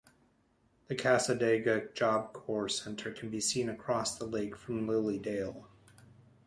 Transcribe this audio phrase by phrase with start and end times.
[0.87, 5.67] The Cassadaga Job Corps Center can be seen across the lake from Lily Dale.